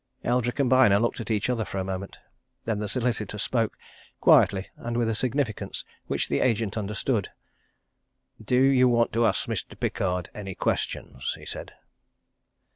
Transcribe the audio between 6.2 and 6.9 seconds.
the agent